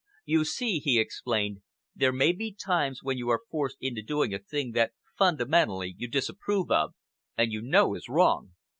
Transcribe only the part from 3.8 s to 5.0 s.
doing a thing that